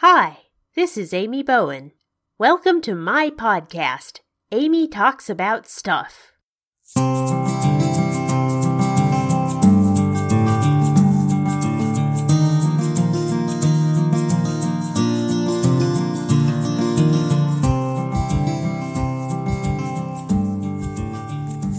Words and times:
Hi, 0.00 0.42
this 0.76 0.96
is 0.96 1.12
Amy 1.12 1.42
Bowen. 1.42 1.90
Welcome 2.38 2.80
to 2.82 2.94
my 2.94 3.30
podcast, 3.30 4.20
Amy 4.52 4.86
Talks 4.86 5.28
About 5.28 5.66
Stuff. 5.66 6.34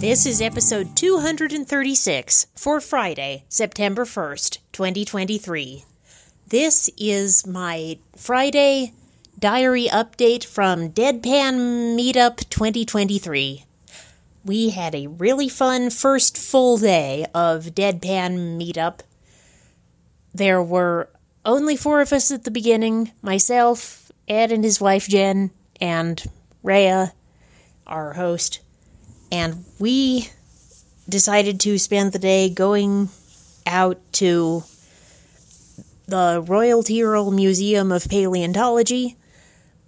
This 0.01 0.25
is 0.25 0.41
episode 0.41 0.93
236 0.97 2.47
for 2.53 2.81
Friday, 2.81 3.45
September 3.47 4.03
1st, 4.03 4.57
2023. 4.73 5.85
This 6.49 6.89
is 6.97 7.45
my 7.45 7.99
Friday 8.15 8.93
diary 9.37 9.85
update 9.85 10.43
from 10.43 10.89
Deadpan 10.89 11.95
Meetup 11.95 12.49
2023. 12.49 13.65
We 14.43 14.69
had 14.71 14.95
a 14.95 15.05
really 15.05 15.47
fun 15.47 15.91
first 15.91 16.39
full 16.39 16.79
day 16.79 17.27
of 17.35 17.75
Deadpan 17.75 18.57
Meetup. 18.57 19.01
There 20.33 20.59
were 20.59 21.11
only 21.45 21.77
four 21.77 22.01
of 22.01 22.11
us 22.11 22.31
at 22.31 22.45
the 22.45 22.51
beginning 22.51 23.11
myself, 23.21 24.11
Ed 24.27 24.51
and 24.51 24.63
his 24.63 24.81
wife 24.81 25.07
Jen, 25.07 25.51
and 25.79 26.23
Rhea, 26.63 27.13
our 27.85 28.13
host. 28.13 28.61
And 29.31 29.65
we 29.77 30.31
decided 31.07 31.59
to 31.59 31.77
spend 31.77 32.11
the 32.11 32.17
day 32.17 32.49
going 32.49 33.09
out 33.67 33.99
to 34.13 34.63
the 36.09 36.43
Royal 36.45 36.83
Tyrrell 36.83 37.31
Museum 37.31 37.91
of 37.91 38.09
Paleontology, 38.09 39.15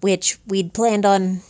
which 0.02 0.38
we'd 0.48 0.74
planned 0.74 1.06
on 1.06 1.42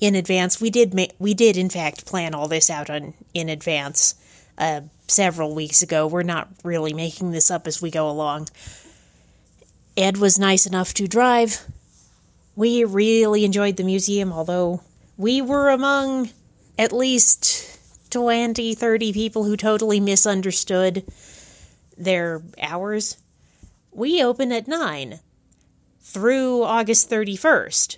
in 0.00 0.14
advance. 0.14 0.60
We 0.60 0.70
did 0.70 0.94
ma- 0.94 1.06
we 1.18 1.34
did 1.34 1.56
in 1.56 1.70
fact 1.70 2.06
plan 2.06 2.34
all 2.34 2.48
this 2.48 2.68
out 2.70 2.90
on 2.90 3.14
in 3.32 3.48
advance 3.48 4.14
uh, 4.58 4.82
several 5.08 5.54
weeks 5.54 5.82
ago. 5.82 6.06
We're 6.06 6.22
not 6.22 6.48
really 6.62 6.92
making 6.92 7.30
this 7.30 7.50
up 7.50 7.66
as 7.66 7.80
we 7.80 7.90
go 7.90 8.08
along. 8.08 8.48
Ed 9.96 10.18
was 10.18 10.38
nice 10.38 10.66
enough 10.66 10.92
to 10.94 11.08
drive. 11.08 11.64
We 12.54 12.84
really 12.84 13.44
enjoyed 13.44 13.76
the 13.76 13.84
museum, 13.84 14.32
although 14.32 14.82
we 15.16 15.40
were 15.40 15.70
among 15.70 16.30
at 16.78 16.92
least 16.92 18.10
20, 18.10 18.74
30 18.74 19.12
people 19.12 19.44
who 19.44 19.56
totally 19.56 20.00
misunderstood 20.00 21.04
their 21.96 22.42
hours 22.60 23.16
we 23.96 24.22
open 24.22 24.52
at 24.52 24.68
9 24.68 25.20
through 26.00 26.62
August 26.62 27.10
31st. 27.10 27.96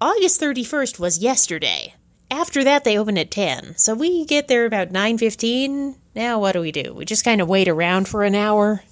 August 0.00 0.40
31st 0.40 0.98
was 0.98 1.18
yesterday. 1.18 1.94
After 2.30 2.64
that 2.64 2.84
they 2.84 2.98
open 2.98 3.18
at 3.18 3.30
10. 3.30 3.76
So 3.76 3.94
we 3.94 4.24
get 4.24 4.48
there 4.48 4.64
about 4.64 4.90
9:15. 4.90 5.96
Now 6.14 6.40
what 6.40 6.52
do 6.52 6.60
we 6.60 6.72
do? 6.72 6.94
We 6.94 7.04
just 7.04 7.24
kind 7.24 7.40
of 7.40 7.48
wait 7.48 7.68
around 7.68 8.08
for 8.08 8.24
an 8.24 8.34
hour. 8.34 8.82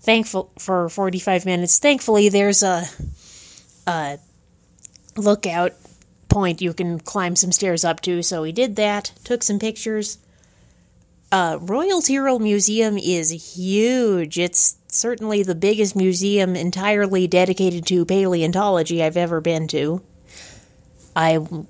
Thankful 0.00 0.50
for 0.58 0.88
45 0.88 1.44
minutes. 1.44 1.78
Thankfully 1.78 2.28
there's 2.30 2.62
a 2.62 2.86
a 3.86 4.18
lookout 5.16 5.72
point 6.28 6.62
you 6.62 6.72
can 6.72 6.98
climb 6.98 7.36
some 7.36 7.52
stairs 7.52 7.84
up 7.84 8.00
to, 8.00 8.22
so 8.22 8.42
we 8.42 8.50
did 8.50 8.76
that, 8.76 9.12
took 9.24 9.42
some 9.42 9.58
pictures. 9.58 10.18
Uh, 11.34 11.58
Royal 11.60 12.00
Tyrrell 12.00 12.38
Museum 12.38 12.96
is 12.96 13.56
huge. 13.56 14.38
It's 14.38 14.76
certainly 14.86 15.42
the 15.42 15.56
biggest 15.56 15.96
museum 15.96 16.54
entirely 16.54 17.26
dedicated 17.26 17.84
to 17.86 18.04
paleontology 18.04 19.02
I've 19.02 19.16
ever 19.16 19.40
been 19.40 19.66
to. 19.66 20.00
I'm 21.16 21.66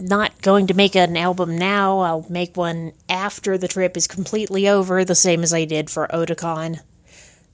not 0.00 0.42
going 0.42 0.66
to 0.66 0.74
make 0.74 0.96
an 0.96 1.16
album 1.16 1.56
now. 1.56 2.00
I'll 2.00 2.26
make 2.28 2.56
one 2.56 2.90
after 3.08 3.56
the 3.56 3.68
trip 3.68 3.96
is 3.96 4.08
completely 4.08 4.68
over, 4.68 5.04
the 5.04 5.14
same 5.14 5.44
as 5.44 5.54
I 5.54 5.64
did 5.64 5.90
for 5.90 6.08
Otakon. 6.08 6.80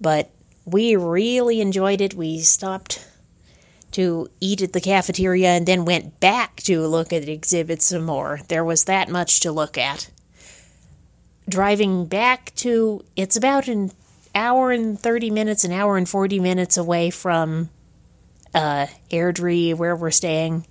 But 0.01 0.31
we 0.65 0.97
really 0.97 1.61
enjoyed 1.61 2.01
it. 2.01 2.15
We 2.15 2.41
stopped 2.41 3.07
to 3.91 4.31
eat 4.41 4.63
at 4.63 4.73
the 4.73 4.81
cafeteria 4.81 5.51
and 5.51 5.67
then 5.67 5.85
went 5.85 6.21
back 6.21 6.63
to 6.63 6.87
look 6.87 7.13
at 7.13 7.29
exhibits 7.29 7.85
some 7.85 8.05
more. 8.05 8.41
There 8.49 8.65
was 8.65 8.85
that 8.85 9.11
much 9.11 9.41
to 9.41 9.53
look 9.53 9.77
at. 9.77 10.09
Driving 11.49 12.07
back 12.07 12.55
to, 12.57 13.05
it's 13.17 13.37
about 13.37 13.69
an 13.69 13.93
hour 14.35 14.71
and 14.71 14.99
30 14.99 15.31
minutes, 15.31 15.65
an 15.65 15.73
hour 15.73 15.97
and 15.97 16.09
40 16.09 16.41
minutes 16.41 16.77
away 16.77 17.11
from 17.11 17.69
uh, 18.55 18.87
Airdrie, 19.11 19.75
where 19.75 19.97
we're 19.97 20.11
staying, 20.11 20.67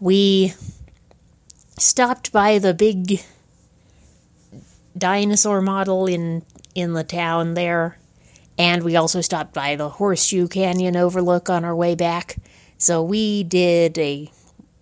we 0.00 0.52
stopped 1.78 2.32
by 2.32 2.58
the 2.58 2.74
big 2.74 3.20
dinosaur 4.96 5.60
model 5.60 6.06
in 6.06 6.44
in 6.74 6.92
the 6.92 7.04
town 7.04 7.54
there, 7.54 7.98
and 8.58 8.82
we 8.82 8.96
also 8.96 9.20
stopped 9.20 9.54
by 9.54 9.76
the 9.76 9.88
Horseshoe 9.88 10.48
Canyon 10.48 10.96
overlook 10.96 11.48
on 11.48 11.64
our 11.64 11.74
way 11.74 11.94
back. 11.94 12.36
So 12.78 13.02
we 13.02 13.44
did 13.44 13.96
a 13.98 14.30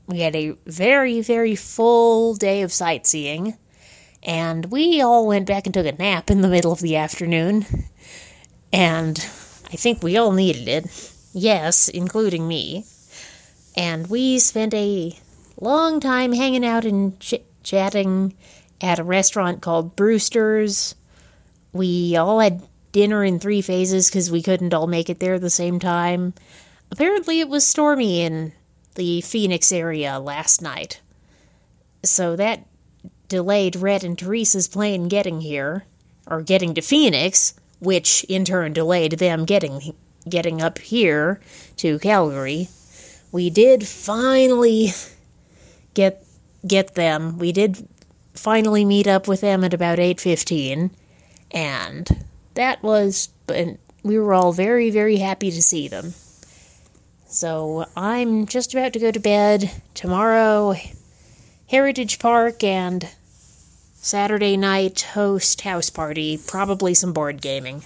we 0.07 0.21
had 0.21 0.35
a 0.35 0.57
very 0.67 1.21
very 1.21 1.55
full 1.55 2.35
day 2.35 2.63
of 2.63 2.73
sightseeing, 2.73 3.57
and 4.23 4.67
we 4.67 5.01
all 5.01 5.27
went 5.27 5.47
back 5.47 5.67
and 5.67 5.75
took 5.75 5.87
a 5.87 5.93
nap 5.93 6.31
in 6.31 6.41
the 6.41 6.49
middle 6.49 6.73
of 6.73 6.81
the 6.81 6.97
afternoon. 6.97 7.67
And 8.73 9.19
I 9.19 9.77
think 9.77 10.03
we 10.03 10.17
all 10.17 10.33
needed 10.33 10.69
it. 10.69 11.13
Yes, 11.33 11.89
including 11.89 12.47
me. 12.47 12.85
And 13.77 14.09
we 14.09 14.39
spent 14.39 14.75
a 14.75 15.19
long 15.61 16.01
time 16.01 16.33
hanging 16.33 16.65
out 16.65 16.85
and 16.85 17.19
ch- 17.21 17.43
chatting 17.63 18.35
at 18.81 18.99
a 18.99 19.05
restaurant 19.05 19.63
called 19.63 19.97
Brewster's. 19.97 20.95
We 21.73 22.17
all 22.17 22.41
had 22.41 22.63
dinner 22.93 23.25
in 23.25 23.39
three 23.39 23.63
phases 23.63 24.09
because 24.09 24.31
we 24.31 24.43
couldn't 24.43 24.75
all 24.75 24.87
make 24.87 25.09
it 25.09 25.21
there 25.21 25.35
at 25.35 25.41
the 25.41 25.51
same 25.51 25.81
time. 25.81 26.35
Apparently, 26.91 27.41
it 27.41 27.49
was 27.49 27.67
stormy 27.67 28.21
in 28.21 28.53
the 28.95 29.23
Phoenix 29.23 29.73
area 29.73 30.19
last 30.19 30.61
night. 30.61 31.01
So 32.05 32.37
that 32.37 32.67
delayed 33.33 33.77
Red 33.77 34.05
and 34.05 34.19
Teresa's 34.19 34.69
plane 34.69 35.09
getting 35.09 35.41
here, 35.41 35.87
or 36.27 36.43
getting 36.43 36.75
to 36.75 36.83
Phoenix, 36.83 37.55
which 37.81 38.25
in 38.25 38.45
turn 38.45 38.75
delayed 38.75 39.13
them 39.13 39.47
getting 39.47 39.95
getting 40.29 40.61
up 40.61 40.79
here 40.79 41.41
to 41.79 41.99
Calgary. 41.99 42.69
We 43.33 43.49
did 43.49 43.89
finally 43.89 44.91
get 45.95 46.23
get 46.67 46.95
them. 46.95 47.39
We 47.39 47.53
did 47.53 47.89
finally 48.35 48.85
meet 48.85 49.07
up 49.07 49.27
with 49.27 49.41
them 49.41 49.65
at 49.65 49.73
about 49.73 49.99
8:15 49.99 50.91
and 51.51 52.25
that 52.53 52.83
was 52.83 53.31
we 54.03 54.19
were 54.19 54.35
all 54.35 54.53
very 54.53 54.91
very 54.91 55.17
happy 55.17 55.51
to 55.51 55.63
see 55.63 55.89
them. 55.89 56.13
So, 57.27 57.87
I'm 57.97 58.45
just 58.45 58.75
about 58.75 58.93
to 58.93 58.99
go 58.99 59.11
to 59.11 59.19
bed. 59.19 59.71
Tomorrow 59.95 60.77
Heritage 61.73 62.19
Park 62.19 62.63
and 62.63 63.09
Saturday 64.05 64.57
night 64.57 65.01
host 65.15 65.61
house 65.61 65.89
party, 65.89 66.37
probably 66.37 66.93
some 66.93 67.13
board 67.13 67.41
gaming. 67.41 67.85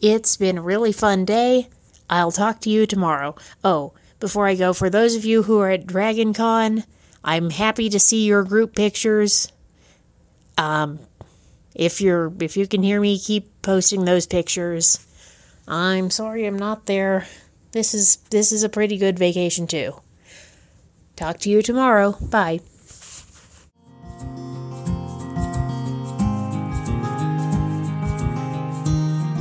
It's 0.00 0.34
been 0.34 0.56
a 0.56 0.62
really 0.62 0.92
fun 0.92 1.26
day. 1.26 1.68
I'll 2.08 2.32
talk 2.32 2.58
to 2.62 2.70
you 2.70 2.86
tomorrow. 2.86 3.36
Oh, 3.62 3.92
before 4.18 4.46
I 4.46 4.54
go, 4.54 4.72
for 4.72 4.88
those 4.88 5.14
of 5.14 5.26
you 5.26 5.42
who 5.42 5.60
are 5.60 5.68
at 5.68 5.86
Dragon 5.86 6.32
Con, 6.32 6.84
I'm 7.22 7.50
happy 7.50 7.90
to 7.90 8.00
see 8.00 8.24
your 8.24 8.44
group 8.44 8.74
pictures. 8.74 9.52
Um, 10.56 11.00
if 11.74 12.00
you're 12.00 12.32
if 12.40 12.56
you 12.56 12.66
can 12.66 12.82
hear 12.82 12.98
me, 12.98 13.18
keep 13.18 13.60
posting 13.60 14.06
those 14.06 14.26
pictures. 14.26 15.06
I'm 15.68 16.08
sorry 16.08 16.46
I'm 16.46 16.58
not 16.58 16.86
there. 16.86 17.26
This 17.72 17.92
is 17.92 18.16
this 18.30 18.52
is 18.52 18.62
a 18.62 18.70
pretty 18.70 18.96
good 18.96 19.18
vacation 19.18 19.66
too. 19.66 20.00
Talk 21.14 21.40
to 21.40 21.50
you 21.50 21.60
tomorrow. 21.60 22.16
Bye. 22.22 22.60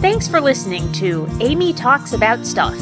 Thanks 0.05 0.27
for 0.27 0.39
listening 0.39 0.91
to 0.93 1.27
Amy 1.41 1.73
Talks 1.73 2.13
About 2.13 2.45
Stuff. 2.45 2.77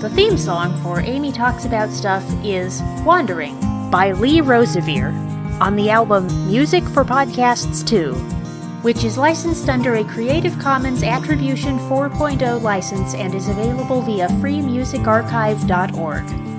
The 0.00 0.08
theme 0.14 0.38
song 0.38 0.80
for 0.80 1.00
Amy 1.00 1.32
Talks 1.32 1.64
About 1.64 1.90
Stuff 1.90 2.24
is 2.44 2.80
Wandering 3.04 3.58
by 3.90 4.12
Lee 4.12 4.40
Rosevere 4.40 5.08
on 5.60 5.74
the 5.74 5.90
album 5.90 6.28
Music 6.46 6.84
for 6.84 7.04
Podcasts 7.04 7.84
2, 7.84 8.14
which 8.82 9.02
is 9.02 9.18
licensed 9.18 9.68
under 9.68 9.96
a 9.96 10.04
Creative 10.04 10.56
Commons 10.60 11.02
Attribution 11.02 11.80
4.0 11.80 12.62
license 12.62 13.14
and 13.14 13.34
is 13.34 13.48
available 13.48 14.00
via 14.02 14.28
freemusicarchive.org. 14.28 16.51